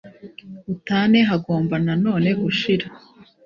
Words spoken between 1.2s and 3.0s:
hagomba nanone gushira